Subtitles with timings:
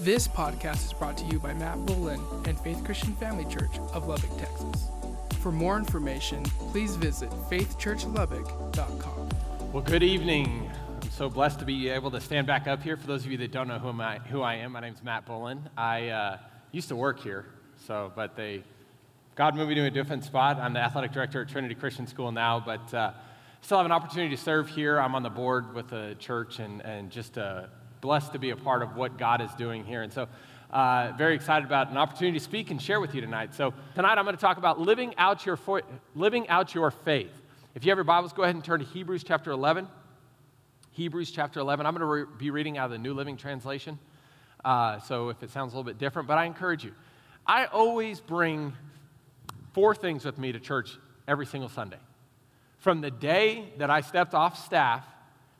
[0.00, 4.06] This podcast is brought to you by Matt Bullen and Faith Christian Family Church of
[4.06, 4.86] Lubbock, Texas.
[5.40, 9.28] For more information, please visit faithchurchlubbock.com.
[9.72, 10.70] Well, good evening.
[11.02, 12.96] I'm so blessed to be able to stand back up here.
[12.96, 15.26] For those of you that don't know who, I, who I am, my name's Matt
[15.26, 15.68] Bullen.
[15.76, 16.38] I uh,
[16.70, 17.46] used to work here,
[17.84, 18.62] so but they
[19.34, 20.58] God moved me to a different spot.
[20.58, 23.14] I'm the athletic director at Trinity Christian School now, but uh,
[23.62, 25.00] still have an opportunity to serve here.
[25.00, 27.64] I'm on the board with the church and, and just uh,
[28.00, 30.02] blessed to be a part of what God is doing here.
[30.02, 30.28] And so,
[30.70, 33.54] uh, very excited about an opportunity to speak and share with you tonight.
[33.54, 35.80] So, tonight I'm going to talk about living out your, fo-
[36.14, 37.32] living out your faith.
[37.74, 39.88] If you have your Bibles, go ahead and turn to Hebrews chapter 11.
[40.92, 41.86] Hebrews chapter 11.
[41.86, 43.98] I'm going to re- be reading out of the New Living Translation.
[44.64, 46.92] Uh, so, if it sounds a little bit different, but I encourage you.
[47.46, 48.74] I always bring
[49.72, 51.98] four things with me to church every single Sunday.
[52.78, 55.04] From the day that I stepped off staff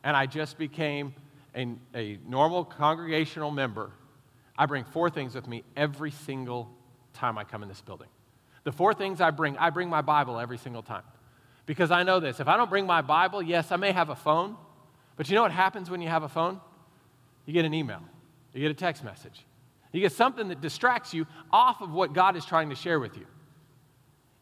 [0.03, 1.13] and I just became
[1.59, 3.91] a, a normal congregational member,
[4.57, 6.69] I bring four things with me every single
[7.13, 8.07] time I come in this building.
[8.63, 11.03] The four things I bring, I bring my Bible every single time.
[11.65, 14.15] Because I know this if I don't bring my Bible, yes, I may have a
[14.15, 14.55] phone,
[15.15, 16.59] but you know what happens when you have a phone?
[17.45, 18.01] You get an email,
[18.53, 19.45] you get a text message,
[19.91, 23.17] you get something that distracts you off of what God is trying to share with
[23.17, 23.25] you.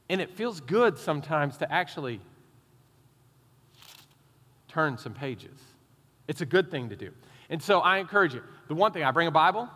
[0.10, 2.22] And it feels good sometimes to actually
[4.68, 5.60] turn some pages.
[6.28, 7.12] It's a good thing to do.
[7.50, 8.44] And so I encourage you.
[8.68, 9.70] The one thing, I bring a Bible,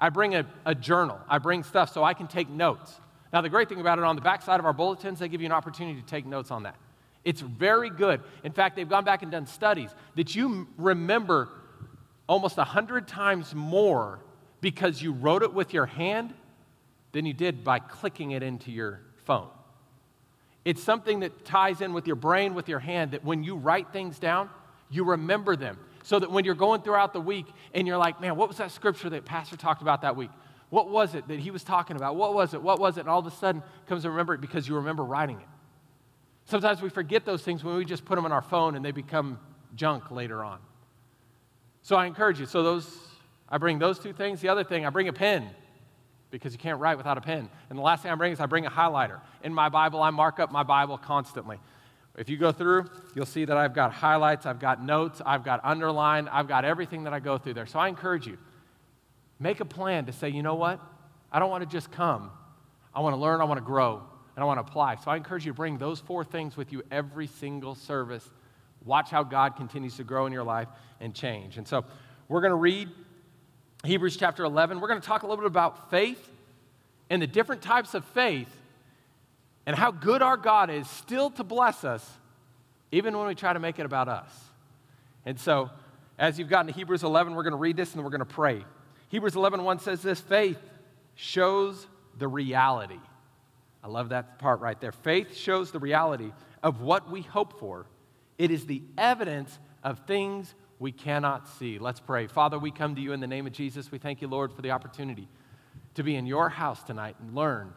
[0.00, 3.00] I bring a, a journal, I bring stuff so I can take notes.
[3.32, 5.40] Now, the great thing about it, on the back side of our bulletins, they give
[5.40, 6.76] you an opportunity to take notes on that.
[7.24, 8.20] It's very good.
[8.44, 11.48] In fact, they've gone back and done studies that you remember
[12.28, 14.20] almost 100 times more
[14.60, 16.34] because you wrote it with your hand
[17.12, 19.48] than you did by clicking it into your phone.
[20.64, 23.92] It's something that ties in with your brain, with your hand, that when you write
[23.92, 24.48] things down,
[24.92, 25.78] you remember them.
[26.04, 28.72] So that when you're going throughout the week and you're like, man, what was that
[28.72, 30.30] scripture that Pastor talked about that week?
[30.68, 32.16] What was it that he was talking about?
[32.16, 32.62] What was it?
[32.62, 33.00] What was it?
[33.00, 35.46] And all of a sudden comes to remember it because you remember writing it.
[36.44, 38.90] Sometimes we forget those things when we just put them on our phone and they
[38.90, 39.38] become
[39.76, 40.58] junk later on.
[41.82, 42.46] So I encourage you.
[42.46, 42.98] So those,
[43.48, 44.40] I bring those two things.
[44.40, 45.50] The other thing, I bring a pen
[46.30, 47.48] because you can't write without a pen.
[47.68, 49.20] And the last thing I bring is I bring a highlighter.
[49.44, 51.60] In my Bible, I mark up my Bible constantly.
[52.16, 55.60] If you go through, you'll see that I've got highlights, I've got notes, I've got
[55.64, 57.66] underlined, I've got everything that I go through there.
[57.66, 58.36] So I encourage you,
[59.38, 60.78] make a plan to say, you know what?
[61.30, 62.30] I don't want to just come.
[62.94, 64.02] I want to learn, I want to grow,
[64.36, 64.96] and I want to apply.
[64.96, 68.28] So I encourage you to bring those four things with you every single service.
[68.84, 70.68] Watch how God continues to grow in your life
[71.00, 71.56] and change.
[71.56, 71.84] And so
[72.28, 72.90] we're going to read
[73.84, 74.80] Hebrews chapter 11.
[74.80, 76.28] We're going to talk a little bit about faith
[77.08, 78.48] and the different types of faith
[79.66, 82.08] and how good our God is still to bless us,
[82.90, 84.32] even when we try to make it about us.
[85.24, 85.70] And so,
[86.18, 88.24] as you've gotten to Hebrews 11, we're going to read this and we're going to
[88.24, 88.64] pray.
[89.08, 90.58] Hebrews 11 1 says this faith
[91.14, 91.86] shows
[92.18, 93.00] the reality.
[93.82, 94.92] I love that part right there.
[94.92, 97.86] Faith shows the reality of what we hope for,
[98.38, 101.78] it is the evidence of things we cannot see.
[101.78, 102.26] Let's pray.
[102.26, 103.90] Father, we come to you in the name of Jesus.
[103.90, 105.28] We thank you, Lord, for the opportunity
[105.94, 107.72] to be in your house tonight and learn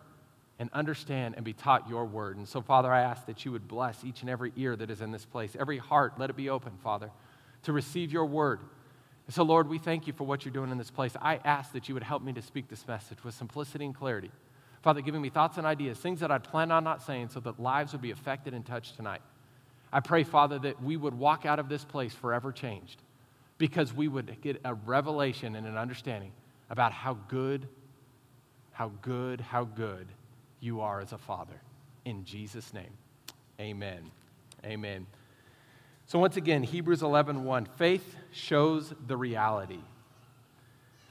[0.60, 2.38] and understand and be taught your word.
[2.38, 5.02] And so, Father, I ask that you would bless each and every ear that is
[5.02, 7.12] in this place, every heart, let it be open, Father,
[7.64, 8.62] to receive your word.
[9.28, 11.16] And so, Lord, we thank you for what you're doing in this place.
[11.22, 14.32] I ask that you would help me to speak this message with simplicity and clarity.
[14.82, 17.60] Father, giving me thoughts and ideas, things that I'd planned on not saying, so that
[17.60, 19.22] lives would be affected and touched tonight.
[19.92, 23.02] I pray, Father, that we would walk out of this place forever changed
[23.58, 26.32] because we would get a revelation and an understanding
[26.70, 27.68] about how good,
[28.74, 30.08] how good, how good
[30.66, 31.62] you are as a father.
[32.04, 32.92] In Jesus' name,
[33.60, 34.12] amen.
[34.66, 35.06] Amen.
[36.08, 39.80] So once again, Hebrews 11, 1, faith shows the reality.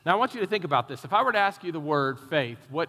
[0.05, 1.05] Now I want you to think about this.
[1.05, 2.89] If I were to ask you the word faith, what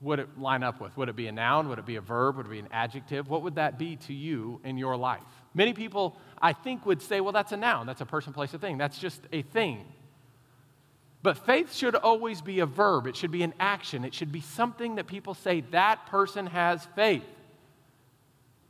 [0.00, 0.96] would it line up with?
[0.96, 1.68] Would it be a noun?
[1.68, 2.36] Would it be a verb?
[2.36, 3.28] Would it be an adjective?
[3.28, 5.22] What would that be to you in your life?
[5.54, 7.86] Many people, I think, would say, well, that's a noun.
[7.86, 8.76] That's a person, place, a thing.
[8.76, 9.86] That's just a thing.
[11.24, 14.42] But faith should always be a verb, it should be an action, it should be
[14.42, 17.24] something that people say, that person has faith.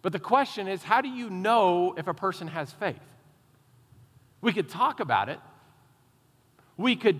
[0.02, 3.00] But the question is, how do you know if a person has faith?
[4.40, 5.40] We could talk about it.
[6.76, 7.18] We could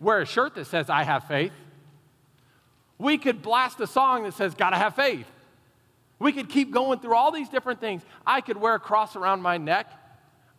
[0.00, 1.52] wear a shirt that says, I have faith.
[2.98, 5.26] We could blast a song that says, Gotta have faith.
[6.18, 8.02] We could keep going through all these different things.
[8.26, 9.90] I could wear a cross around my neck.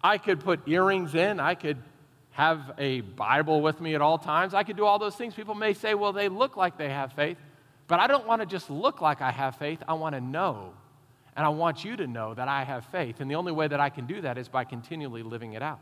[0.04, 1.40] I could put earrings in.
[1.40, 1.78] I could
[2.36, 4.54] have a Bible with me at all times.
[4.54, 5.34] I could do all those things.
[5.34, 7.38] People may say, well, they look like they have faith.
[7.88, 9.82] But I don't want to just look like I have faith.
[9.88, 10.74] I want to know.
[11.38, 13.22] And I want you to know that I have faith.
[13.22, 15.80] And the only way that I can do that is by continually living it out.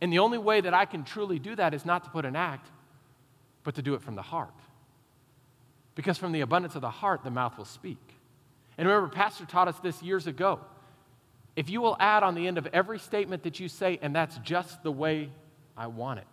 [0.00, 2.36] And the only way that I can truly do that is not to put an
[2.36, 2.70] act,
[3.64, 4.54] but to do it from the heart.
[5.96, 7.98] Because from the abundance of the heart, the mouth will speak.
[8.78, 10.60] And remember, Pastor taught us this years ago.
[11.56, 14.38] If you will add on the end of every statement that you say, and that's
[14.38, 15.30] just the way
[15.76, 16.26] I want it,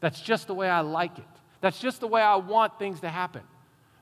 [0.00, 1.24] that's just the way I like it,
[1.60, 3.42] that's just the way I want things to happen.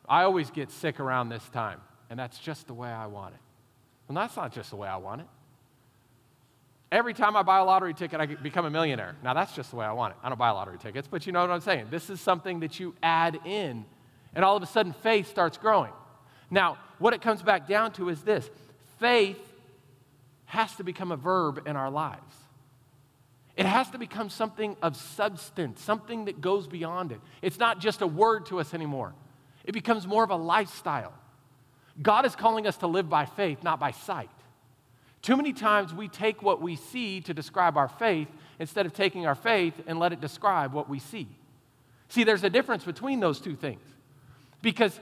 [0.08, 3.40] I always get sick around this time, and that's just the way I want it.
[4.08, 5.26] Well, that's not just the way I want it.
[6.92, 9.16] Every time I buy a lottery ticket, I become a millionaire.
[9.24, 10.18] Now, that's just the way I want it.
[10.22, 11.88] I don't buy lottery tickets, but you know what I'm saying.
[11.90, 13.84] This is something that you add in,
[14.34, 15.92] and all of a sudden, faith starts growing.
[16.48, 18.48] Now, what it comes back down to is this
[19.00, 19.40] faith
[20.46, 22.34] has to become a verb in our lives.
[23.56, 27.20] It has to become something of substance, something that goes beyond it.
[27.40, 29.14] It's not just a word to us anymore,
[29.64, 31.12] it becomes more of a lifestyle.
[32.00, 34.28] God is calling us to live by faith, not by sight.
[35.22, 38.28] Too many times we take what we see to describe our faith
[38.58, 41.26] instead of taking our faith and let it describe what we see.
[42.08, 43.80] See, there's a difference between those two things.
[44.62, 45.00] Because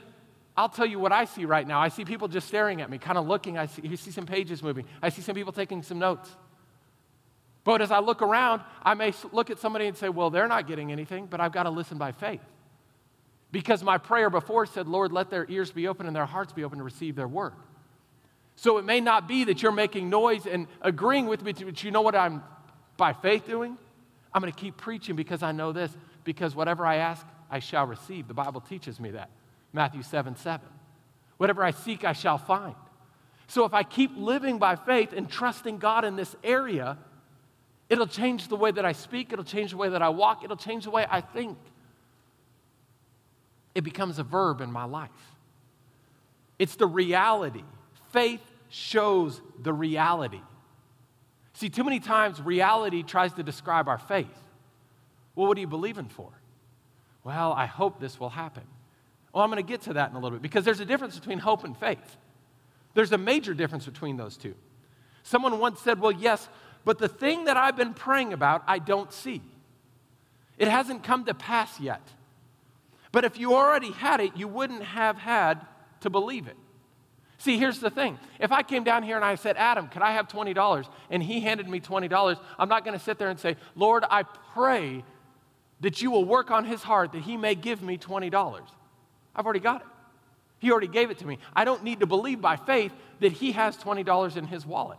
[0.57, 1.81] I'll tell you what I see right now.
[1.81, 3.57] I see people just staring at me, kind of looking.
[3.57, 4.85] I see, you see some pages moving.
[5.01, 6.29] I see some people taking some notes.
[7.65, 10.67] But as I look around, I may look at somebody and say, well, they're not
[10.67, 12.41] getting anything, but I've got to listen by faith.
[13.51, 16.63] Because my prayer before said, Lord, let their ears be open and their hearts be
[16.63, 17.53] open to receive their word.
[18.55, 21.91] So it may not be that you're making noise and agreeing with me, but you
[21.91, 22.43] know what I'm
[22.97, 23.77] by faith doing?
[24.33, 25.91] I'm going to keep preaching because I know this,
[26.23, 28.27] because whatever I ask, I shall receive.
[28.27, 29.29] The Bible teaches me that.
[29.75, 30.65] Matthew 7 7.
[31.37, 32.75] Whatever I seek, I shall find.
[33.47, 36.97] So if I keep living by faith and trusting God in this area,
[37.89, 40.55] it'll change the way that I speak, it'll change the way that I walk, it'll
[40.55, 41.57] change the way I think.
[43.75, 45.11] It becomes a verb in my life.
[46.57, 47.63] It's the reality
[48.11, 50.41] faith shows the reality.
[51.53, 54.27] See, too many times reality tries to describe our faith.
[55.35, 56.31] Well, what are you believing for?
[57.25, 58.63] Well, I hope this will happen.
[59.35, 61.19] Well, I'm going to get to that in a little bit because there's a difference
[61.19, 62.15] between hope and faith.
[62.93, 64.55] There's a major difference between those two.
[65.23, 66.47] Someone once said, Well, yes,
[66.85, 69.41] but the thing that I've been praying about, I don't see.
[70.57, 72.01] It hasn't come to pass yet.
[73.11, 75.59] But if you already had it, you wouldn't have had
[75.99, 76.55] to believe it.
[77.37, 78.17] See, here's the thing.
[78.39, 80.87] If I came down here and I said, Adam, could I have $20?
[81.09, 84.23] And he handed me $20, I'm not going to sit there and say, Lord, I
[84.53, 85.03] pray
[85.81, 88.61] that you will work on his heart that he may give me $20.
[89.35, 89.87] I've already got it.
[90.59, 91.37] He already gave it to me.
[91.55, 94.97] I don't need to believe by faith that he has $20 in his wallet.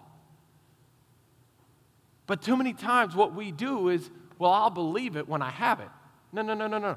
[2.26, 5.80] But too many times what we do is, well, I'll believe it when I have
[5.80, 5.88] it.
[6.32, 6.96] No, no, no, no, no.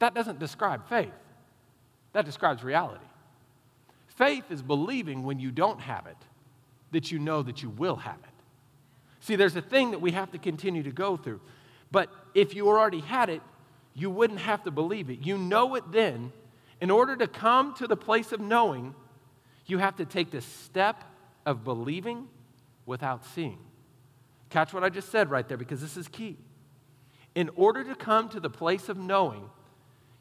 [0.00, 1.12] That doesn't describe faith,
[2.12, 3.04] that describes reality.
[4.08, 6.16] Faith is believing when you don't have it
[6.92, 8.30] that you know that you will have it.
[9.20, 11.40] See, there's a thing that we have to continue to go through.
[11.90, 13.42] But if you already had it,
[13.94, 15.20] you wouldn't have to believe it.
[15.26, 16.32] You know it then.
[16.80, 18.94] In order to come to the place of knowing,
[19.66, 21.04] you have to take the step
[21.44, 22.28] of believing
[22.86, 23.58] without seeing.
[24.48, 26.36] Catch what I just said right there because this is key.
[27.34, 29.48] In order to come to the place of knowing,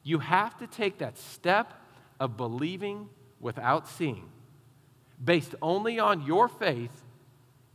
[0.04, 1.74] you have to take that step
[2.20, 4.30] of believing without seeing,
[5.24, 7.04] based only on your faith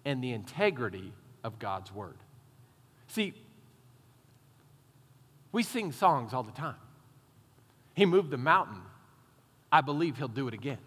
[0.04, 1.12] and the integrity
[1.42, 2.16] of God's word.
[3.08, 3.34] See,
[5.54, 6.74] we sing songs all the time.
[7.94, 8.82] He moved the mountain.
[9.70, 10.78] I believe he'll do it again.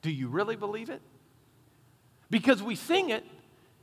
[0.00, 1.02] Do you really believe it?
[2.30, 3.24] Because we sing it,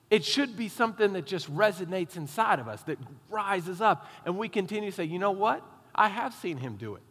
[0.09, 4.47] it should be something that just resonates inside of us, that rises up, and we
[4.47, 5.61] continue to say, you know what?
[5.93, 7.01] I have seen him do it.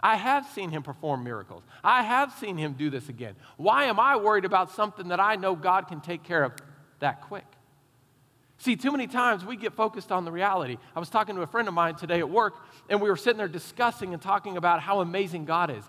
[0.00, 1.64] I have seen him perform miracles.
[1.82, 3.34] I have seen him do this again.
[3.56, 6.52] Why am I worried about something that I know God can take care of
[7.00, 7.46] that quick?
[8.58, 10.78] See, too many times we get focused on the reality.
[10.94, 12.54] I was talking to a friend of mine today at work,
[12.88, 15.84] and we were sitting there discussing and talking about how amazing God is.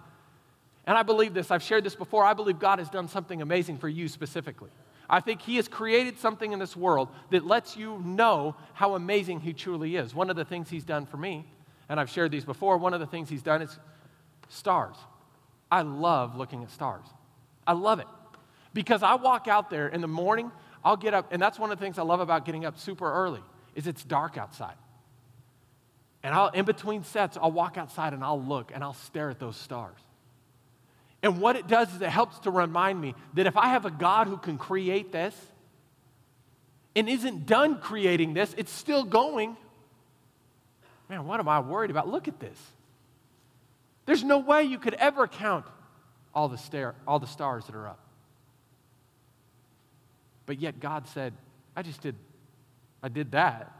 [0.85, 2.23] And I believe this, I've shared this before.
[2.23, 4.69] I believe God has done something amazing for you specifically.
[5.09, 9.39] I think He has created something in this world that lets you know how amazing
[9.39, 10.13] He truly is.
[10.13, 11.47] One of the things He's done for me,
[11.89, 13.79] and I've shared these before, one of the things He's done is
[14.47, 14.95] stars.
[15.71, 17.05] I love looking at stars.
[17.65, 18.07] I love it.
[18.73, 20.51] Because I walk out there in the morning,
[20.89, 23.13] I'll get up, and that's one of the things I love about getting up super
[23.13, 23.43] early,
[23.75, 24.73] is it's dark outside.
[26.23, 29.39] And I'll, in between sets, I'll walk outside and I'll look and I'll stare at
[29.39, 29.99] those stars.
[31.21, 33.91] And what it does is it helps to remind me that if I have a
[33.91, 35.35] God who can create this
[36.95, 39.55] and isn't done creating this, it's still going.
[41.07, 42.07] Man, what am I worried about?
[42.07, 42.57] Look at this.
[44.07, 45.67] There's no way you could ever count
[46.33, 48.08] all the, all the stars that are up.
[50.49, 51.35] But yet God said,
[51.75, 52.15] I just did,
[53.03, 53.71] I did that.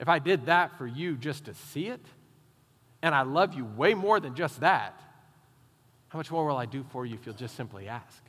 [0.00, 2.04] if I did that for you just to see it,
[3.00, 5.00] and I love you way more than just that,
[6.08, 8.24] how much more will I do for you if you'll just simply ask?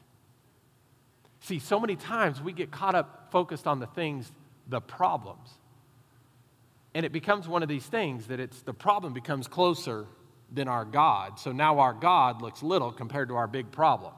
[1.40, 4.32] See, so many times we get caught up focused on the things,
[4.68, 5.50] the problems.
[6.94, 10.06] And it becomes one of these things that it's the problem becomes closer
[10.52, 11.40] than our God.
[11.40, 14.14] So now our God looks little compared to our big problem.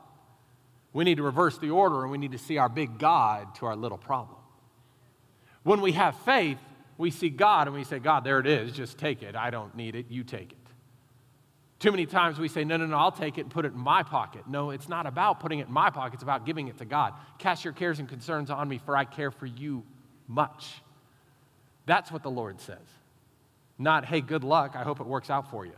[0.93, 3.65] We need to reverse the order and we need to see our big God to
[3.65, 4.37] our little problem.
[5.63, 6.59] When we have faith,
[6.97, 9.35] we see God and we say, God, there it is, just take it.
[9.35, 10.57] I don't need it, you take it.
[11.79, 13.79] Too many times we say, no, no, no, I'll take it and put it in
[13.79, 14.47] my pocket.
[14.47, 17.13] No, it's not about putting it in my pocket, it's about giving it to God.
[17.39, 19.83] Cast your cares and concerns on me, for I care for you
[20.27, 20.81] much.
[21.85, 22.77] That's what the Lord says.
[23.77, 25.73] Not, hey, good luck, I hope it works out for you.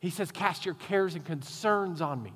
[0.00, 2.34] He says, cast your cares and concerns on me.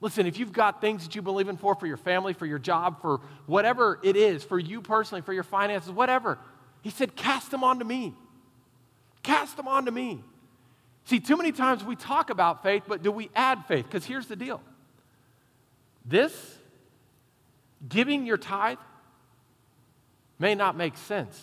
[0.00, 2.58] Listen, if you've got things that you believe in for, for your family, for your
[2.58, 6.38] job, for whatever it is, for you personally, for your finances, whatever,
[6.82, 8.14] he said, cast them onto me.
[9.22, 10.22] Cast them onto me.
[11.04, 13.86] See, too many times we talk about faith, but do we add faith?
[13.86, 14.60] Because here's the deal
[16.04, 16.32] this,
[17.88, 18.78] giving your tithe,
[20.38, 21.42] may not make sense.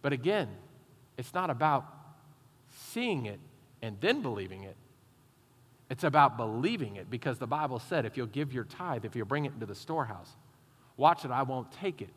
[0.00, 0.48] But again,
[1.18, 1.86] it's not about
[2.92, 3.40] seeing it
[3.82, 4.76] and then believing it.
[5.88, 9.26] It's about believing it because the Bible said if you'll give your tithe, if you'll
[9.26, 10.34] bring it into the storehouse,
[10.96, 12.10] watch it, I won't take it.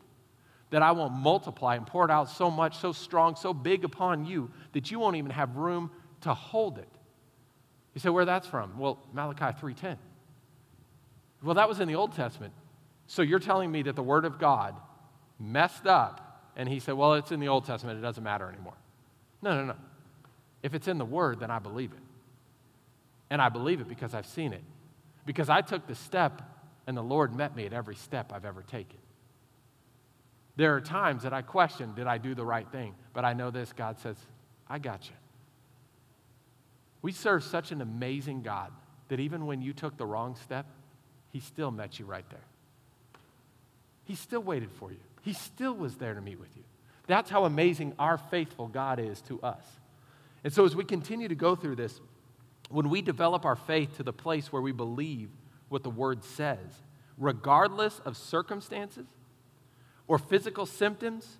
[0.70, 4.24] That I won't multiply and pour it out so much, so strong, so big upon
[4.24, 5.90] you that you won't even have room
[6.22, 6.88] to hold it.
[7.94, 8.78] You say, where that's from?
[8.78, 9.96] Well, Malachi 3.10.
[11.42, 12.52] Well, that was in the Old Testament.
[13.06, 14.76] So you're telling me that the Word of God
[15.40, 18.76] messed up, and he said, well, it's in the Old Testament, it doesn't matter anymore.
[19.42, 19.76] No, no, no.
[20.62, 21.98] If it's in the Word, then I believe it.
[23.30, 24.62] And I believe it because I've seen it.
[25.24, 26.42] Because I took the step,
[26.86, 28.98] and the Lord met me at every step I've ever taken.
[30.56, 32.94] There are times that I question, did I do the right thing?
[33.12, 34.16] But I know this God says,
[34.68, 35.14] I got you.
[37.02, 38.72] We serve such an amazing God
[39.08, 40.66] that even when you took the wrong step,
[41.30, 42.44] He still met you right there.
[44.04, 46.64] He still waited for you, He still was there to meet with you.
[47.06, 49.64] That's how amazing our faithful God is to us.
[50.44, 52.00] And so, as we continue to go through this,
[52.70, 55.28] when we develop our faith to the place where we believe
[55.68, 56.58] what the Word says,
[57.18, 59.06] regardless of circumstances
[60.06, 61.38] or physical symptoms,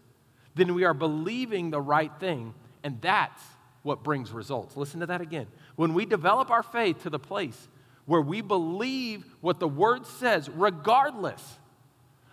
[0.54, 3.42] then we are believing the right thing, and that's
[3.82, 4.76] what brings results.
[4.76, 5.46] Listen to that again.
[5.76, 7.68] When we develop our faith to the place
[8.06, 11.58] where we believe what the Word says, regardless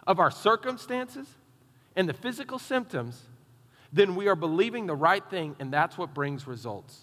[0.06, 1.28] of our circumstances
[1.96, 3.22] and the physical symptoms,
[3.94, 7.00] then we are believing the right thing, and that's what brings results.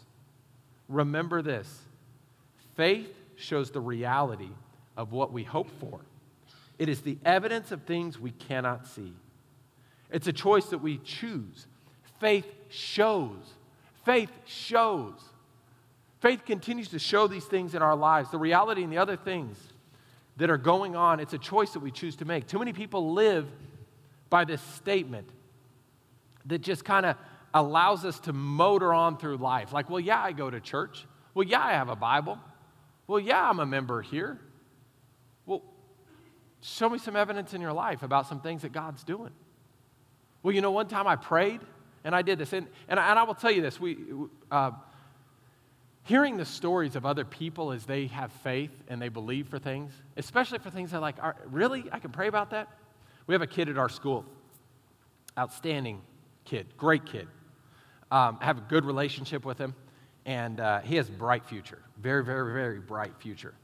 [0.88, 1.83] Remember this
[2.76, 4.50] faith shows the reality
[4.96, 6.00] of what we hope for,
[6.78, 9.12] it is the evidence of things we cannot see.
[10.10, 11.66] It's a choice that we choose.
[12.20, 13.54] Faith shows
[14.04, 15.14] Faith shows.
[16.20, 19.56] Faith continues to show these things in our lives, the reality and the other things
[20.36, 21.20] that are going on.
[21.20, 22.46] It's a choice that we choose to make.
[22.46, 23.46] Too many people live
[24.30, 25.28] by this statement
[26.46, 27.16] that just kind of
[27.52, 29.72] allows us to motor on through life.
[29.72, 31.06] Like, well, yeah, I go to church.
[31.34, 32.38] Well, yeah, I have a Bible.
[33.06, 34.38] Well, yeah, I'm a member here.
[35.46, 35.62] Well,
[36.62, 39.32] show me some evidence in your life about some things that God's doing.
[40.42, 41.60] Well, you know, one time I prayed
[42.04, 42.52] and I did this.
[42.52, 43.98] And, and, I, and I will tell you this we,
[44.50, 44.72] uh,
[46.04, 49.92] hearing the stories of other people as they have faith and they believe for things,
[50.16, 51.84] especially for things that like, are, really?
[51.90, 52.68] I can pray about that?
[53.26, 54.24] We have a kid at our school,
[55.38, 56.02] outstanding
[56.44, 57.26] kid, great kid.
[58.10, 59.74] Um, I have a good relationship with him,
[60.26, 63.54] and uh, he has a bright future, very, very, very bright future.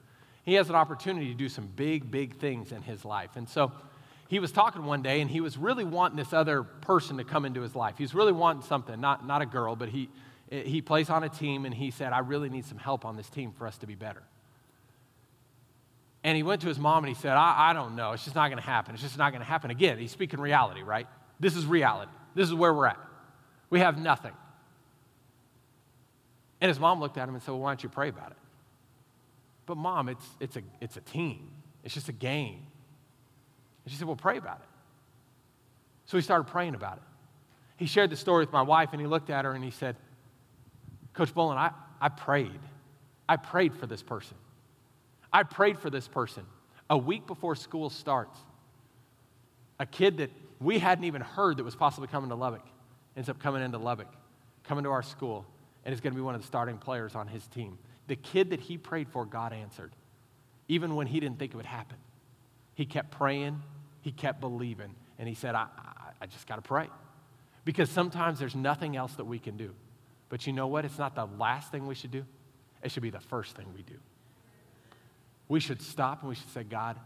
[0.45, 3.31] He has an opportunity to do some big, big things in his life.
[3.37, 3.73] And so
[4.29, 7.45] he was talking one day and he was really wanting this other person to come
[7.45, 7.97] into his life.
[7.99, 10.09] He was really wanting something, not, not a girl, but he,
[10.51, 13.29] he plays on a team and he said, I really need some help on this
[13.29, 14.23] team for us to be better.
[16.23, 18.13] And he went to his mom and he said, I, I don't know.
[18.13, 18.95] It's just not going to happen.
[18.95, 19.71] It's just not going to happen.
[19.71, 21.07] Again, he's speaking reality, right?
[21.39, 22.13] This is reality.
[22.35, 22.99] This is where we're at.
[23.71, 24.33] We have nothing.
[26.61, 28.37] And his mom looked at him and said, Well, why don't you pray about it?
[29.67, 31.51] But, mom, it's, it's, a, it's a team,
[31.85, 32.67] it's just a game.
[33.85, 34.69] And she said, Well, pray about it.
[36.07, 37.03] So he started praying about it.
[37.77, 39.97] He shared the story with my wife, and he looked at her and he said,
[41.15, 42.61] Coach Bullen, I, I prayed.
[43.29, 44.37] I prayed for this person.
[45.33, 46.45] I prayed for this person
[46.91, 48.39] a week before school starts.
[49.79, 52.67] A kid that we hadn't even heard that was possibly coming to Lubbock
[53.17, 54.13] ends up coming into Lubbock,
[54.65, 55.47] coming to our school,
[55.85, 57.79] and is going to be one of the starting players on his team.
[58.07, 59.93] The kid that he prayed for, God answered,
[60.69, 61.97] even when he didn't think it would happen.
[62.75, 63.63] He kept praying,
[64.03, 66.89] he kept believing, and he said, I, I, I just got to pray.
[67.65, 69.75] because sometimes there's nothing else that we can do.
[70.29, 70.85] But you know what?
[70.85, 72.25] It's not the last thing we should do,
[72.83, 73.97] it should be the first thing we do.
[75.49, 76.97] We should stop and we should say, God,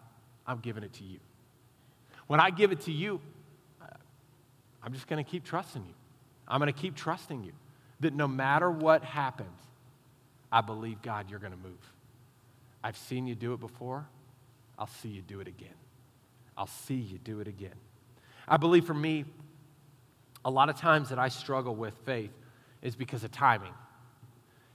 [0.46, 1.18] I'm giving it to you.
[2.26, 3.20] When I give it to you,
[4.82, 5.94] I'm just going to keep trusting you.
[6.46, 7.52] I'm going to keep trusting you
[8.04, 9.58] that no matter what happens,
[10.50, 11.92] I believe, God, you're going to move.
[12.82, 14.06] I've seen you do it before.
[14.78, 15.74] I'll see you do it again.
[16.56, 17.74] I'll see you do it again.
[18.46, 19.24] I believe for me,
[20.44, 22.30] a lot of times that I struggle with faith
[22.82, 23.72] is because of timing.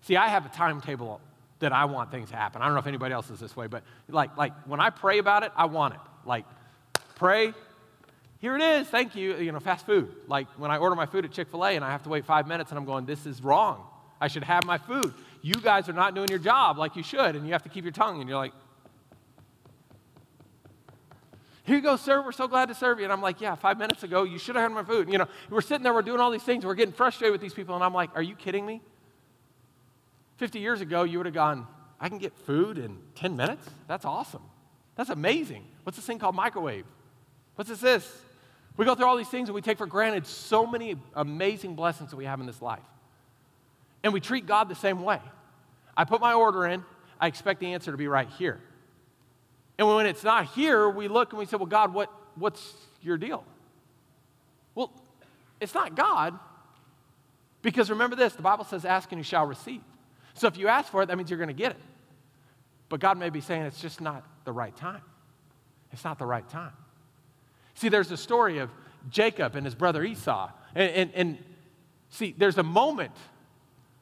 [0.01, 1.21] See, I have a timetable
[1.59, 2.61] that I want things to happen.
[2.61, 5.19] I don't know if anybody else is this way, but like, like when I pray
[5.19, 5.99] about it, I want it.
[6.25, 6.45] Like,
[7.15, 7.53] pray,
[8.39, 10.13] here it is, thank you, you know, fast food.
[10.27, 12.25] Like when I order my food at Chick fil A and I have to wait
[12.25, 13.85] five minutes and I'm going, this is wrong.
[14.21, 15.13] I should have my food.
[15.41, 17.85] You guys are not doing your job like you should, and you have to keep
[17.85, 18.51] your tongue, and you're like,
[21.63, 22.21] here you go, sir.
[22.21, 23.03] We're so glad to serve you.
[23.03, 25.03] And I'm like, yeah, five minutes ago, you should have had my food.
[25.03, 27.41] And, you know, we're sitting there, we're doing all these things, we're getting frustrated with
[27.41, 27.75] these people.
[27.75, 28.81] And I'm like, are you kidding me?
[30.37, 31.67] 50 years ago, you would have gone,
[31.99, 33.69] I can get food in 10 minutes?
[33.87, 34.41] That's awesome.
[34.95, 35.63] That's amazing.
[35.83, 36.85] What's this thing called microwave?
[37.55, 37.81] What's this?
[37.81, 38.21] this?
[38.77, 42.11] We go through all these things and we take for granted so many amazing blessings
[42.11, 42.79] that we have in this life.
[44.03, 45.19] And we treat God the same way.
[45.97, 46.83] I put my order in,
[47.19, 48.61] I expect the answer to be right here.
[49.77, 53.17] And when it's not here, we look and we say, Well, God, what, what's your
[53.17, 53.43] deal?
[54.75, 54.91] Well,
[55.59, 56.37] it's not God.
[57.61, 59.81] Because remember this the Bible says, Ask and you shall receive.
[60.33, 61.77] So if you ask for it, that means you're going to get it.
[62.87, 65.01] But God may be saying it's just not the right time.
[65.91, 66.71] It's not the right time.
[67.79, 68.69] See, there's a story of
[69.09, 70.51] Jacob and his brother Esau.
[70.75, 71.37] And, and, and
[72.09, 73.13] see, there's a moment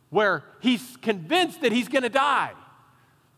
[0.10, 2.53] where he's convinced that he's going to die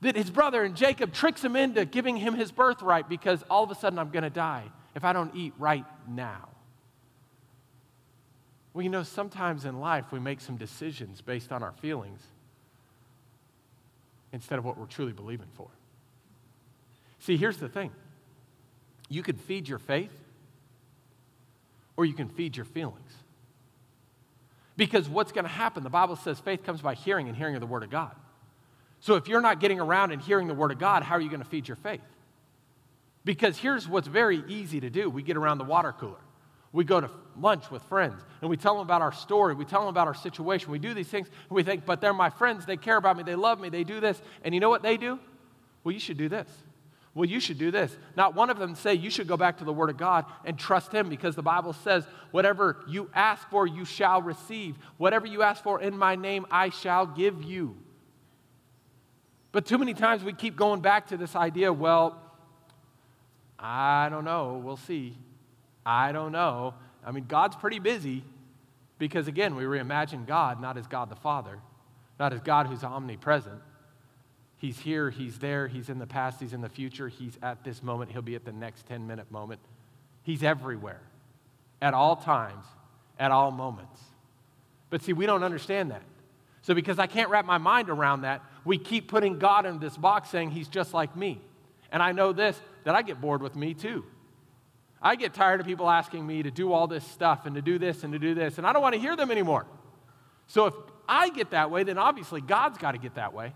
[0.01, 3.71] that his brother and Jacob tricks him into giving him his birthright because all of
[3.71, 4.63] a sudden I'm going to die
[4.95, 6.47] if I don't eat right now.
[8.73, 12.21] Well, you know, sometimes in life we make some decisions based on our feelings
[14.31, 15.67] instead of what we're truly believing for.
[17.19, 17.91] See, here's the thing
[19.09, 20.28] you can feed your faith
[21.99, 23.11] or you can feed your feelings.
[24.77, 25.83] Because what's going to happen?
[25.83, 28.15] The Bible says faith comes by hearing and hearing of the Word of God.
[29.01, 31.27] So if you're not getting around and hearing the Word of God, how are you
[31.27, 31.99] going to feed your faith?
[33.25, 36.21] Because here's what's very easy to do we get around the water cooler.
[36.71, 39.53] We go to lunch with friends and we tell them about our story.
[39.53, 40.71] We tell them about our situation.
[40.71, 42.65] We do these things and we think, but they're my friends.
[42.65, 43.23] They care about me.
[43.23, 43.67] They love me.
[43.67, 44.21] They do this.
[44.45, 45.19] And you know what they do?
[45.83, 46.47] Well, you should do this.
[47.15, 47.95] Well, you should do this.
[48.15, 50.57] Not one of them say you should go back to the Word of God and
[50.57, 54.75] trust Him because the Bible says, whatever you ask for, you shall receive.
[54.97, 57.75] Whatever you ask for in my name, I shall give you.
[59.51, 62.21] But too many times we keep going back to this idea well,
[63.57, 65.17] I don't know, we'll see.
[65.85, 66.75] I don't know.
[67.03, 68.23] I mean, God's pretty busy
[68.99, 71.59] because, again, we reimagine God not as God the Father,
[72.19, 73.59] not as God who's omnipresent.
[74.59, 77.81] He's here, He's there, He's in the past, He's in the future, He's at this
[77.81, 79.61] moment, He'll be at the next 10 minute moment.
[80.21, 81.01] He's everywhere,
[81.81, 82.65] at all times,
[83.17, 84.01] at all moments.
[84.89, 86.03] But see, we don't understand that.
[86.61, 89.95] So, because I can't wrap my mind around that, we keep putting God in this
[89.95, 91.39] box saying he's just like me.
[91.89, 94.03] And I know this that I get bored with me too.
[95.01, 97.79] I get tired of people asking me to do all this stuff and to do
[97.79, 99.65] this and to do this, and I don't want to hear them anymore.
[100.47, 100.73] So, if
[101.07, 103.53] I get that way, then obviously God's got to get that way.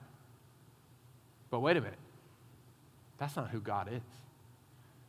[1.54, 2.00] But wait a minute.
[3.20, 4.02] That's not who God is.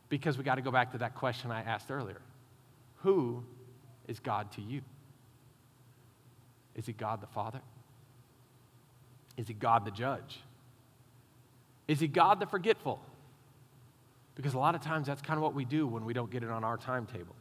[0.09, 2.21] Because we got to go back to that question I asked earlier
[2.97, 3.43] Who
[4.07, 4.81] is God to you?
[6.75, 7.61] Is he God the Father?
[9.37, 10.39] Is he God the judge?
[11.87, 13.01] Is he God the forgetful?
[14.35, 16.43] Because a lot of times that's kind of what we do when we don't get
[16.43, 17.35] it on our timetable.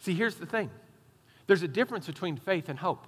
[0.00, 0.68] See, here's the thing
[1.46, 3.06] there's a difference between faith and hope.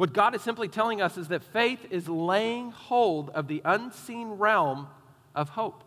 [0.00, 4.30] What God is simply telling us is that faith is laying hold of the unseen
[4.30, 4.88] realm
[5.34, 5.84] of hope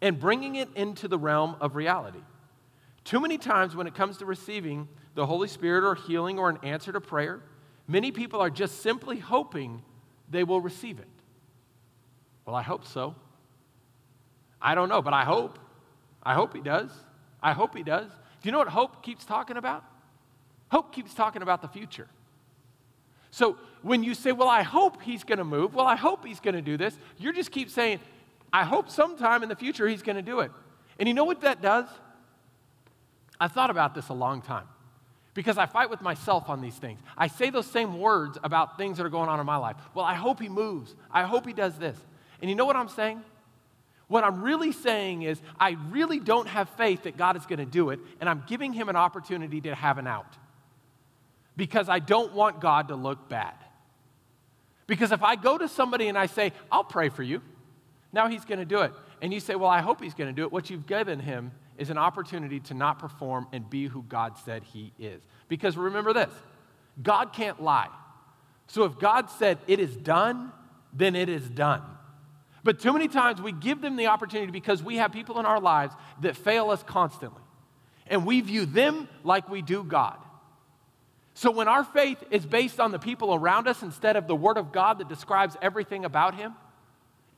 [0.00, 2.22] and bringing it into the realm of reality.
[3.04, 6.58] Too many times when it comes to receiving the Holy Spirit or healing or an
[6.62, 7.42] answer to prayer,
[7.88, 9.82] Many people are just simply hoping
[10.28, 11.06] they will receive it.
[12.44, 13.14] Well, I hope so.
[14.60, 15.58] I don't know, but I hope.
[16.22, 16.90] I hope he does.
[17.40, 18.08] I hope he does.
[18.08, 19.84] Do you know what hope keeps talking about?
[20.68, 22.08] Hope keeps talking about the future.
[23.36, 26.40] So when you say, Well, I hope he's going to move, well, I hope he's
[26.40, 28.00] going to do this, you just keep saying,
[28.50, 30.50] I hope sometime in the future he's going to do it.
[30.98, 31.84] And you know what that does?
[33.38, 34.64] I've thought about this a long time
[35.34, 36.98] because I fight with myself on these things.
[37.14, 39.76] I say those same words about things that are going on in my life.
[39.92, 40.94] Well, I hope he moves.
[41.12, 41.98] I hope he does this.
[42.40, 43.20] And you know what I'm saying?
[44.08, 47.66] What I'm really saying is, I really don't have faith that God is going to
[47.66, 50.38] do it, and I'm giving him an opportunity to have an out.
[51.56, 53.54] Because I don't want God to look bad.
[54.86, 57.42] Because if I go to somebody and I say, I'll pray for you,
[58.12, 58.92] now he's going to do it.
[59.20, 60.52] And you say, Well, I hope he's going to do it.
[60.52, 64.62] What you've given him is an opportunity to not perform and be who God said
[64.62, 65.22] he is.
[65.48, 66.32] Because remember this
[67.02, 67.90] God can't lie.
[68.68, 70.52] So if God said it is done,
[70.92, 71.82] then it is done.
[72.64, 75.60] But too many times we give them the opportunity because we have people in our
[75.60, 77.42] lives that fail us constantly.
[78.08, 80.18] And we view them like we do God.
[81.36, 84.56] So when our faith is based on the people around us instead of the Word
[84.56, 86.54] of God that describes everything about Him,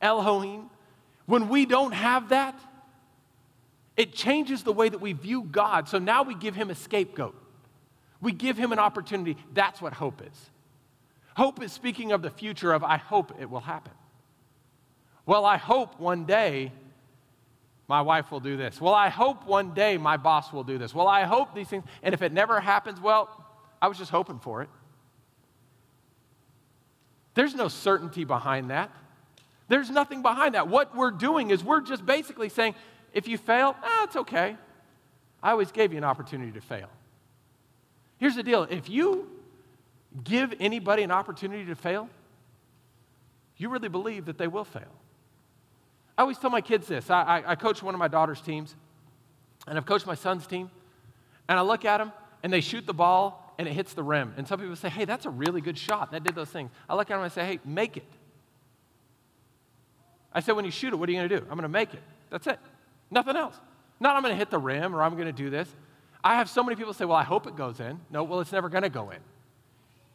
[0.01, 0.69] Elohim,
[1.25, 2.57] when we don't have that,
[3.97, 5.89] it changes the way that we view God.
[5.89, 7.35] So now we give Him a scapegoat.
[8.21, 9.35] We give Him an opportunity.
[9.53, 10.49] That's what hope is.
[11.35, 13.91] Hope is speaking of the future of, I hope it will happen.
[15.25, 16.71] Well, I hope one day
[17.89, 18.79] my wife will do this.
[18.79, 20.95] Well, I hope one day my boss will do this.
[20.95, 21.83] Well, I hope these things.
[22.01, 23.45] And if it never happens, well,
[23.81, 24.69] I was just hoping for it.
[27.33, 28.91] There's no certainty behind that.
[29.67, 30.67] There's nothing behind that.
[30.67, 32.75] What we're doing is we're just basically saying,
[33.13, 34.57] if you fail, ah, it's okay.
[35.41, 36.89] I always gave you an opportunity to fail.
[38.17, 39.29] Here's the deal if you
[40.23, 42.09] give anybody an opportunity to fail,
[43.57, 44.91] you really believe that they will fail.
[46.17, 47.09] I always tell my kids this.
[47.09, 48.75] I, I, I coach one of my daughter's teams,
[49.67, 50.69] and I've coached my son's team,
[51.47, 52.11] and I look at them,
[52.43, 54.33] and they shoot the ball, and it hits the rim.
[54.37, 56.13] And some people say, hey, that's a really good shot.
[56.13, 56.71] That did those things.
[56.87, 58.07] I look at them and I say, hey, make it.
[60.31, 61.43] I said, when you shoot it, what are you going to do?
[61.43, 62.01] I'm going to make it.
[62.29, 62.57] That's it.
[63.11, 63.55] Nothing else.
[63.99, 65.67] Not I'm going to hit the rim or I'm going to do this.
[66.23, 67.99] I have so many people say, well, I hope it goes in.
[68.09, 69.19] No, well, it's never going to go in.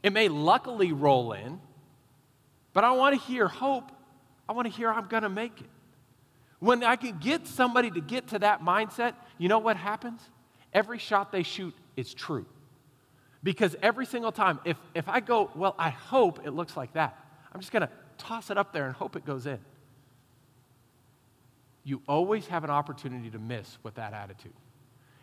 [0.02, 1.60] It may luckily roll in,
[2.72, 3.92] but I want to hear hope.
[4.48, 5.68] I want to hear I'm going to make it.
[6.60, 10.22] When I can get somebody to get to that mindset, you know what happens?
[10.72, 12.46] Every shot they shoot is true.
[13.44, 17.16] Because every single time, if, if I go, well, I hope it looks like that,
[17.52, 19.58] I'm just going to toss it up there and hope it goes in.
[21.84, 24.54] You always have an opportunity to miss with that attitude.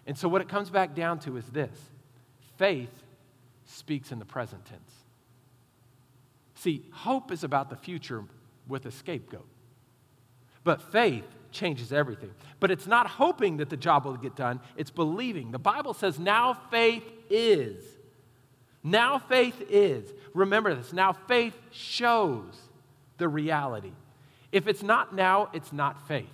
[0.06, 1.76] And so, what it comes back down to is this
[2.58, 2.92] faith
[3.66, 4.94] speaks in the present tense.
[6.54, 8.24] See, hope is about the future
[8.68, 9.48] with a scapegoat.
[10.64, 12.32] But faith changes everything.
[12.60, 15.52] But it's not hoping that the job will get done, it's believing.
[15.52, 17.84] The Bible says now faith is.
[18.84, 20.12] Now faith is.
[20.34, 20.94] Remember this.
[20.94, 22.56] Now faith shows
[23.18, 23.92] the reality.
[24.52, 26.30] If it's not now, it's not faith.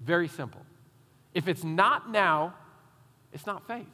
[0.00, 0.64] Very simple.
[1.34, 2.54] If it's not now,
[3.32, 3.86] it's not faith.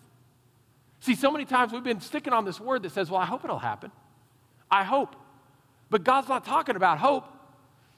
[1.00, 3.44] See, so many times we've been sticking on this word that says, well, I hope
[3.44, 3.92] it'll happen.
[4.70, 5.14] I hope.
[5.90, 7.24] But God's not talking about hope.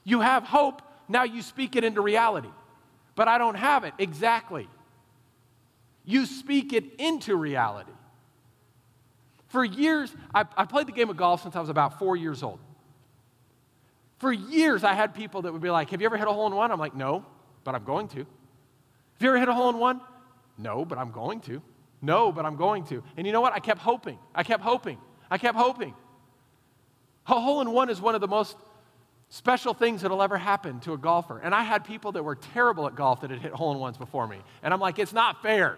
[0.03, 2.49] You have hope now you speak it into reality.
[3.15, 3.93] But I don't have it.
[3.97, 4.69] Exactly.
[6.05, 7.91] You speak it into reality.
[9.51, 12.41] For years, I, I played the game of golf since I was about four years
[12.41, 12.59] old.
[14.19, 16.47] For years, I had people that would be like, Have you ever hit a hole
[16.47, 16.71] in one?
[16.71, 17.25] I'm like, No,
[17.65, 18.19] but I'm going to.
[18.19, 18.25] Have
[19.19, 19.99] you ever hit a hole in one?
[20.57, 21.61] No, but I'm going to.
[22.01, 23.03] No, but I'm going to.
[23.17, 23.51] And you know what?
[23.51, 24.17] I kept hoping.
[24.33, 24.97] I kept hoping.
[25.29, 25.93] I kept hoping.
[27.27, 28.55] A hole in one is one of the most
[29.27, 31.39] special things that'll ever happen to a golfer.
[31.39, 33.97] And I had people that were terrible at golf that had hit hole in ones
[33.97, 34.37] before me.
[34.63, 35.77] And I'm like, it's not fair.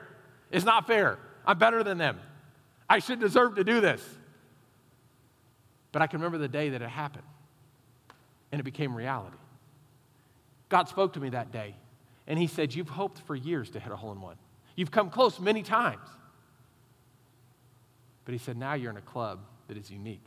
[0.52, 1.18] It's not fair.
[1.46, 2.20] I'm better than them.
[2.94, 4.08] I should deserve to do this.
[5.92, 7.26] But I can remember the day that it happened,
[8.52, 9.36] and it became reality.
[10.70, 11.76] God spoke to me that day,
[12.28, 14.36] and He said, You've hoped for years to hit a hole in one.
[14.76, 16.08] You've come close many times.
[18.26, 20.26] But He said, Now you're in a club that is unique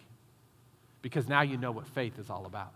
[1.03, 2.73] because now you know what faith is all about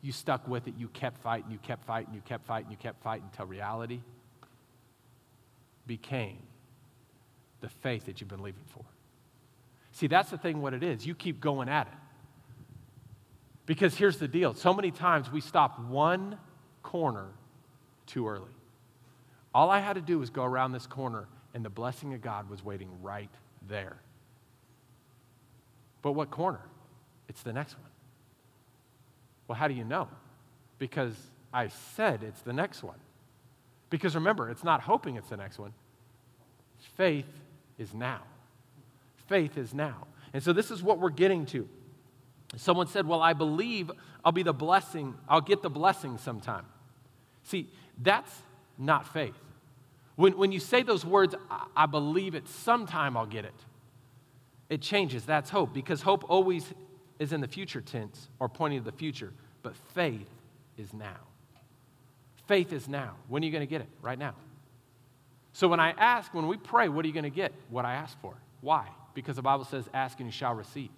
[0.00, 3.02] you stuck with it, you kept fighting, you kept fighting, you kept fighting, you kept
[3.02, 4.00] fighting until reality
[5.86, 6.38] became
[7.62, 8.84] the faith that you've been living for.
[9.94, 11.06] See, that's the thing, what it is.
[11.06, 11.92] You keep going at it.
[13.64, 16.36] Because here's the deal so many times we stop one
[16.82, 17.28] corner
[18.04, 18.50] too early.
[19.54, 22.50] All I had to do was go around this corner, and the blessing of God
[22.50, 23.30] was waiting right
[23.68, 23.96] there.
[26.02, 26.60] But what corner?
[27.28, 27.90] It's the next one.
[29.46, 30.08] Well, how do you know?
[30.78, 31.14] Because
[31.52, 32.98] I said it's the next one.
[33.90, 35.72] Because remember, it's not hoping it's the next one.
[36.96, 37.28] Faith
[37.78, 38.22] is now.
[39.26, 40.06] Faith is now.
[40.32, 41.68] And so this is what we're getting to.
[42.56, 43.90] Someone said, Well, I believe
[44.24, 46.66] I'll be the blessing, I'll get the blessing sometime.
[47.44, 47.68] See,
[48.00, 48.32] that's
[48.78, 49.34] not faith.
[50.16, 53.54] When, when you say those words, I, I believe it, sometime I'll get it,
[54.70, 55.24] it changes.
[55.24, 56.72] That's hope because hope always
[57.18, 59.32] is in the future tense or pointing to the future,
[59.62, 60.28] but faith
[60.78, 61.18] is now.
[62.46, 63.14] Faith is now.
[63.28, 63.88] When are you going to get it?
[64.02, 64.34] Right now.
[65.52, 67.52] So when I ask, when we pray, what are you going to get?
[67.70, 68.34] What I ask for.
[68.60, 68.88] Why?
[69.14, 70.90] Because the Bible says, ask and you shall receive.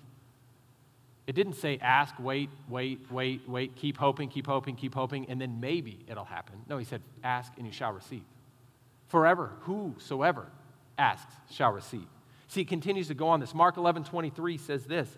[1.27, 5.41] It didn't say ask, wait, wait, wait, wait, keep hoping, keep hoping, keep hoping, and
[5.41, 6.55] then maybe it'll happen.
[6.69, 8.23] No, he said, ask and you shall receive.
[9.09, 10.47] Forever, whosoever
[10.97, 12.07] asks shall receive.
[12.49, 13.55] See, it continues to go on this.
[13.55, 15.09] Mark 11, 23 says this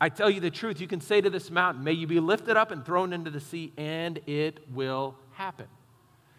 [0.00, 2.56] I tell you the truth, you can say to this mountain, May you be lifted
[2.56, 5.66] up and thrown into the sea, and it will happen.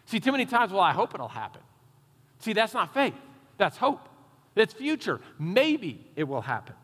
[0.06, 1.62] See, too many times, well, I hope it'll happen.
[2.40, 3.14] See, that's not faith,
[3.58, 4.09] that's hope.
[4.56, 5.20] That's future.
[5.38, 6.76] Maybe it will happen.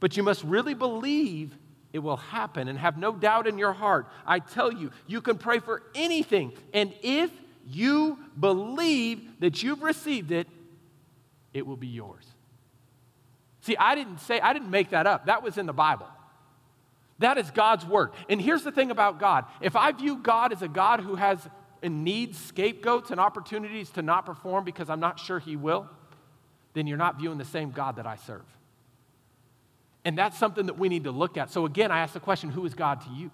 [0.00, 1.56] But you must really believe
[1.92, 4.08] it will happen and have no doubt in your heart.
[4.26, 6.52] I tell you, you can pray for anything.
[6.72, 7.30] And if
[7.66, 10.48] you believe that you've received it,
[11.52, 12.24] it will be yours.
[13.60, 15.26] See, I didn't say, I didn't make that up.
[15.26, 16.08] That was in the Bible.
[17.18, 18.10] That is God's word.
[18.28, 21.38] And here's the thing about God if I view God as a God who has
[21.82, 25.88] and needs scapegoats and opportunities to not perform because I'm not sure he will,
[26.74, 28.44] then you're not viewing the same God that I serve.
[30.04, 31.50] And that's something that we need to look at.
[31.50, 33.30] So again, I ask the question who is God to you?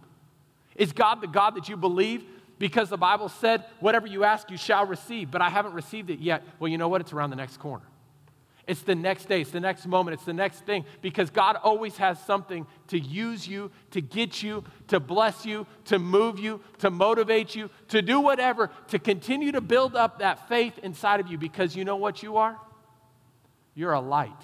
[0.77, 2.24] Is God the God that you believe
[2.59, 6.18] because the Bible said, whatever you ask, you shall receive, but I haven't received it
[6.18, 6.42] yet?
[6.59, 7.01] Well, you know what?
[7.01, 7.85] It's around the next corner.
[8.68, 11.96] It's the next day, it's the next moment, it's the next thing because God always
[11.96, 16.90] has something to use you, to get you, to bless you, to move you, to
[16.90, 21.38] motivate you, to do whatever, to continue to build up that faith inside of you
[21.38, 22.59] because you know what you are?
[23.78, 24.42] You're a light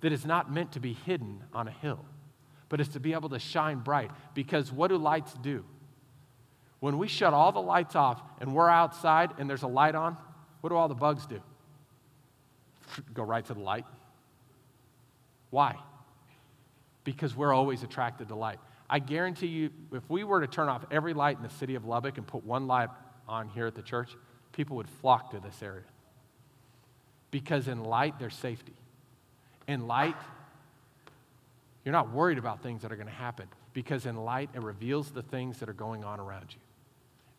[0.00, 2.04] that is not meant to be hidden on a hill,
[2.68, 4.10] but is to be able to shine bright.
[4.34, 5.64] Because what do lights do?
[6.80, 10.16] When we shut all the lights off and we're outside and there's a light on,
[10.62, 11.40] what do all the bugs do?
[13.14, 13.86] Go right to the light.
[15.50, 15.76] Why?
[17.04, 18.58] Because we're always attracted to light.
[18.90, 21.84] I guarantee you, if we were to turn off every light in the city of
[21.84, 22.88] Lubbock and put one light
[23.28, 24.10] on here at the church,
[24.50, 25.84] people would flock to this area.
[27.32, 28.74] Because in light, there's safety.
[29.66, 30.14] In light,
[31.84, 35.10] you're not worried about things that are going to happen because in light, it reveals
[35.10, 36.60] the things that are going on around you.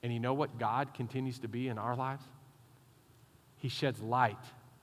[0.01, 2.23] And you know what God continues to be in our lives?
[3.58, 4.36] He sheds light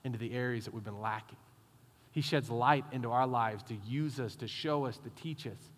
[0.03, 1.37] into the areas that we've been lacking.
[2.11, 5.69] He sheds light into our lives to use us, to show us, to teach us.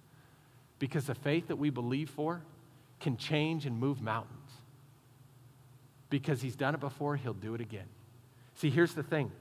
[0.79, 2.41] Because the faith that we believe for
[2.99, 4.39] can change and move mountains.
[6.09, 7.87] Because He's done it before, He'll do it again.
[8.55, 9.31] See, here's the thing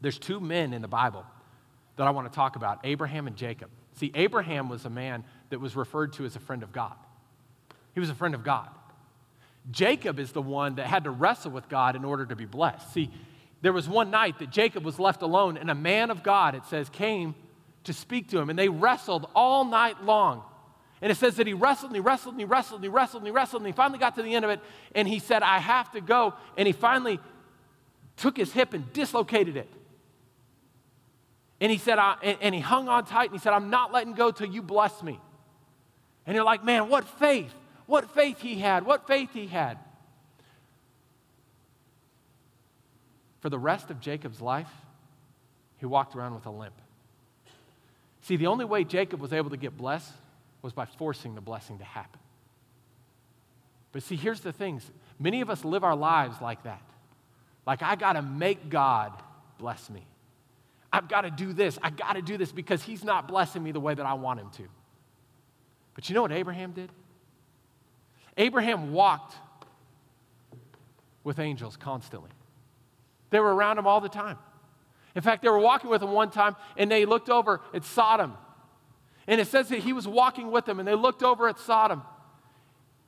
[0.00, 1.24] there's two men in the Bible
[1.96, 3.70] that I want to talk about Abraham and Jacob.
[3.94, 6.94] See, Abraham was a man that was referred to as a friend of God.
[7.92, 8.68] He was a friend of God.
[9.70, 12.92] Jacob is the one that had to wrestle with God in order to be blessed.
[12.94, 13.10] See,
[13.60, 16.64] there was one night that Jacob was left alone, and a man of God, it
[16.64, 17.34] says, came
[17.84, 20.42] to speak to him, and they wrestled all night long.
[21.02, 23.22] And it says that he wrestled and he wrestled and he wrestled and he wrestled
[23.22, 24.60] and he wrestled and he finally got to the end of it
[24.94, 26.34] and he said, I have to go.
[26.58, 27.18] And he finally
[28.20, 29.68] took his hip and dislocated it.
[31.60, 33.92] And he said, I, and, and he hung on tight and he said, I'm not
[33.92, 35.18] letting go till you bless me.
[36.26, 37.52] And you're like, man, what faith,
[37.86, 39.78] what faith he had, what faith he had.
[43.40, 44.70] For the rest of Jacob's life,
[45.78, 46.74] he walked around with a limp.
[48.22, 50.12] See, the only way Jacob was able to get blessed
[50.60, 52.20] was by forcing the blessing to happen.
[53.92, 56.82] But see, here's the things many of us live our lives like that.
[57.66, 59.12] Like, I got to make God
[59.58, 60.06] bless me.
[60.92, 61.78] I've got to do this.
[61.82, 64.40] I've got to do this because he's not blessing me the way that I want
[64.40, 64.64] him to.
[65.94, 66.90] But you know what Abraham did?
[68.36, 69.36] Abraham walked
[71.22, 72.30] with angels constantly.
[73.30, 74.38] They were around him all the time.
[75.14, 78.34] In fact, they were walking with him one time and they looked over at Sodom.
[79.26, 82.02] And it says that he was walking with them and they looked over at Sodom.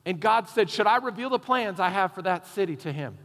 [0.05, 3.17] And God said, Should I reveal the plans I have for that city to him?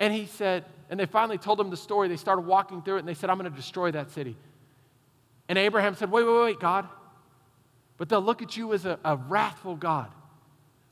[0.00, 2.08] And he said, and they finally told him the story.
[2.08, 4.36] They started walking through it and they said, I'm going to destroy that city.
[5.48, 6.88] And Abraham said, Wait, wait, wait, God.
[7.96, 10.10] But they'll look at you as a, a wrathful God,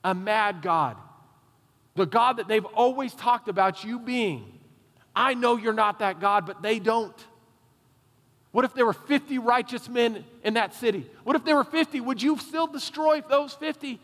[0.03, 0.97] a mad God,
[1.95, 4.53] the God that they've always talked about you being.
[5.15, 7.15] I know you're not that God, but they don't.
[8.51, 11.09] What if there were 50 righteous men in that city?
[11.25, 12.01] What if there were 50?
[12.01, 14.01] Would you still destroy those 50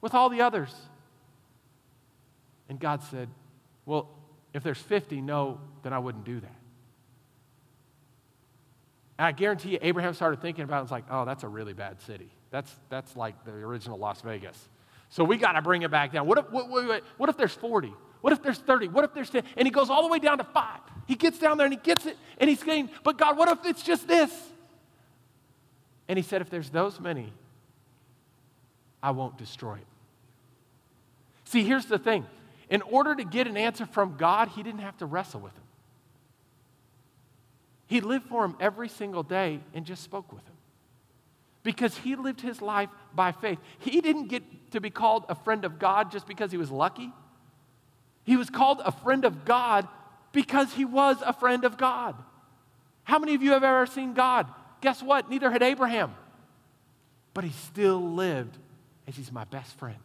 [0.00, 0.74] with all the others?
[2.68, 3.28] And God said,
[3.84, 4.08] Well,
[4.54, 6.56] if there's 50, no, then I wouldn't do that.
[9.18, 11.48] And I guarantee you, Abraham started thinking about it and was like, oh, that's a
[11.48, 12.30] really bad city.
[12.50, 14.68] That's, that's like the original Las Vegas.
[15.08, 16.26] So we got to bring it back down.
[16.26, 17.92] What if, what, what, what if there's 40?
[18.20, 18.88] What if there's 30?
[18.88, 19.42] What if there's 10?
[19.56, 20.80] And he goes all the way down to five.
[21.06, 23.66] He gets down there and he gets it and he's saying, but God, what if
[23.66, 24.32] it's just this?
[26.08, 27.32] And he said, if there's those many,
[29.02, 29.86] I won't destroy it.
[31.44, 32.24] See, here's the thing
[32.70, 35.62] in order to get an answer from God, he didn't have to wrestle with him.
[37.86, 40.54] He lived for him every single day and just spoke with him.
[41.62, 43.58] Because he lived his life by faith.
[43.78, 47.12] He didn't get to be called a friend of God just because he was lucky.
[48.24, 49.86] He was called a friend of God
[50.32, 52.16] because he was a friend of God.
[53.04, 54.46] How many of you have ever seen God?
[54.80, 55.30] Guess what?
[55.30, 56.14] Neither had Abraham.
[57.34, 58.56] But he still lived
[59.06, 59.98] as he's my best friend.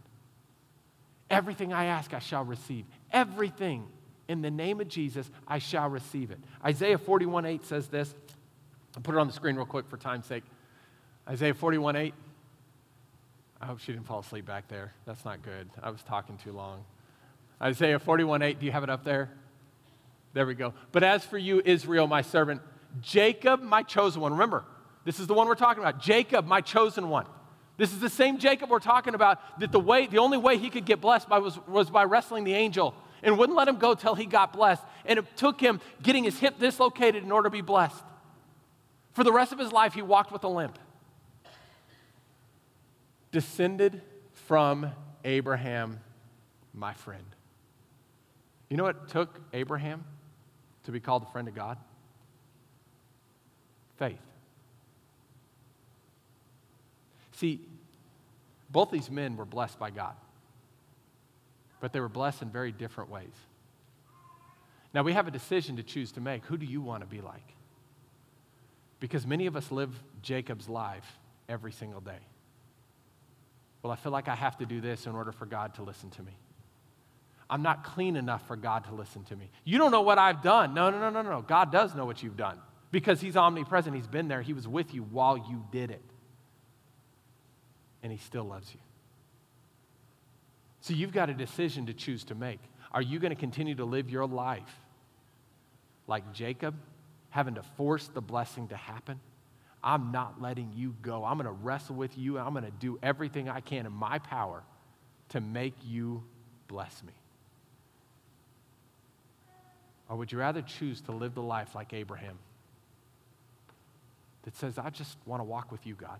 [1.30, 2.86] Everything I ask, I shall receive.
[3.12, 3.88] Everything
[4.28, 6.40] in the name of Jesus, I shall receive it.
[6.64, 8.14] Isaiah 41 8 says this.
[8.96, 10.44] I'll put it on the screen real quick for time's sake.
[11.28, 12.14] Isaiah 41 8.
[13.62, 14.94] I hope she didn't fall asleep back there.
[15.06, 15.70] That's not good.
[15.82, 16.84] I was talking too long.
[17.62, 18.60] Isaiah 41 8.
[18.60, 19.30] Do you have it up there?
[20.34, 20.74] There we go.
[20.92, 22.62] But as for you, Israel, my servant,
[23.02, 24.32] Jacob, my chosen one.
[24.32, 24.64] Remember,
[25.06, 26.00] this is the one we're talking about.
[26.00, 27.26] Jacob, my chosen one.
[27.80, 30.70] This is the same Jacob we're talking about that the way, the only way he
[30.70, 33.96] could get blessed by was, was by wrestling the angel and wouldn't let him go
[33.96, 34.84] till he got blessed.
[35.06, 38.04] And it took him getting his hip dislocated in order to be blessed.
[39.14, 40.78] For the rest of his life, he walked with a limp.
[43.32, 44.02] Descended
[44.34, 44.92] from
[45.24, 46.02] Abraham,
[46.74, 47.24] my friend.
[48.70, 50.04] You know what took Abraham
[50.84, 51.78] to be called a friend of God?
[53.96, 54.20] Faith.
[57.40, 57.62] See,
[58.70, 60.16] both these men were blessed by God,
[61.80, 63.34] but they were blessed in very different ways.
[64.94, 66.46] Now, we have a decision to choose to make.
[66.46, 67.54] Who do you want to be like?
[69.00, 71.06] Because many of us live Jacob's life
[71.48, 72.20] every single day.
[73.82, 76.10] Well, I feel like I have to do this in order for God to listen
[76.12, 76.34] to me.
[77.50, 79.50] I'm not clean enough for God to listen to me.
[79.64, 80.74] You don't know what I've done.
[80.74, 81.42] No, no, no, no, no.
[81.42, 82.60] God does know what you've done
[82.92, 83.96] because He's omnipresent.
[83.96, 86.04] He's been there, He was with you while you did it
[88.04, 88.80] and He still loves you.
[90.82, 92.60] So you've got a decision to choose to make.
[92.92, 94.74] Are you going to continue to live your life
[96.08, 96.76] like Jacob,
[97.30, 99.20] having to force the blessing to happen?
[99.84, 101.24] I'm not letting you go.
[101.24, 102.38] I'm going to wrestle with you.
[102.38, 104.64] I'm going to do everything I can in my power
[105.30, 106.24] to make you
[106.68, 107.14] bless me.
[110.10, 112.40] Or would you rather choose to live the life like Abraham
[114.44, 116.20] that says, I just want to walk with you, God?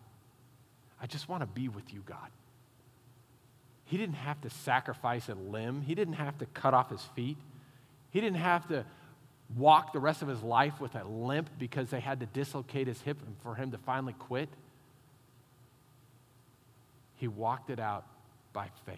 [1.02, 2.30] I just want to be with you, God.
[3.86, 7.38] He didn't have to sacrifice a limb, he didn't have to cut off his feet,
[8.12, 8.86] he didn't have to
[9.58, 13.02] walk the rest of his life with a limp because they had to dislocate his
[13.02, 14.50] hip for him to finally quit.
[17.16, 18.06] He walked it out
[18.54, 18.98] by faith.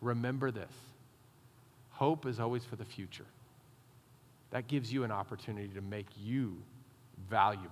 [0.00, 0.72] Remember this
[1.90, 3.24] hope is always for the future.
[4.50, 6.56] That gives you an opportunity to make you
[7.30, 7.70] valuable.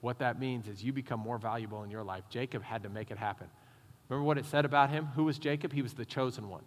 [0.00, 2.24] What that means is you become more valuable in your life.
[2.30, 3.48] Jacob had to make it happen.
[4.08, 5.06] Remember what it said about him?
[5.16, 5.72] Who was Jacob?
[5.72, 6.62] He was the chosen one.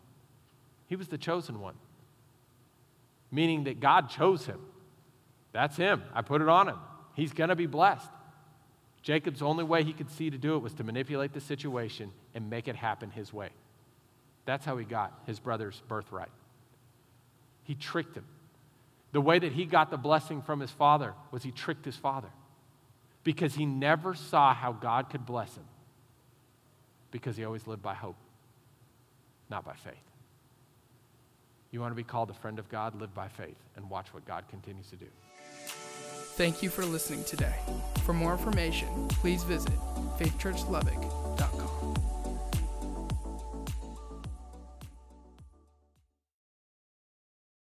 [0.88, 1.76] He was the chosen one,
[3.32, 4.60] meaning that God chose him.
[5.54, 6.04] That's him.
[6.14, 6.78] I put it on him.
[7.14, 8.10] He's going to be blessed.
[9.02, 12.50] Jacob's only way he could see to do it was to manipulate the situation and
[12.50, 13.50] make it happen his way.
[14.46, 16.30] That's how he got his brother's birthright.
[17.64, 18.26] He tricked him.
[19.14, 22.30] The way that he got the blessing from his father was he tricked his father
[23.24, 25.66] because he never saw how God could bless him
[27.12, 28.16] because he always lived by hope,
[29.50, 29.94] not by faith.
[31.72, 33.00] You want to be called a friend of God?
[33.00, 35.08] Live by faith and watch what God continues to do.
[36.36, 37.56] Thank you for listening today.
[38.04, 39.74] For more information, please visit
[40.18, 41.51] faithchurchlubbock.com.